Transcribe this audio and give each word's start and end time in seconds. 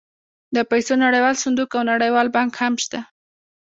د 0.55 0.57
پیسو 0.69 0.93
نړیوال 1.03 1.35
صندوق 1.43 1.69
او 1.77 1.83
نړیوال 1.91 2.27
بانک 2.35 2.53
هم 2.61 2.73
شته 2.83 2.99